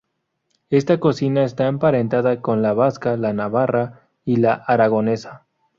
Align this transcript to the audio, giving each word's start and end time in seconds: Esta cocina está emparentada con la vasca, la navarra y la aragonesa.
Esta 0.71 0.99
cocina 0.99 1.43
está 1.43 1.67
emparentada 1.67 2.41
con 2.41 2.63
la 2.63 2.73
vasca, 2.73 3.17
la 3.17 3.33
navarra 3.33 4.09
y 4.25 4.37
la 4.37 4.53
aragonesa. 4.53 5.45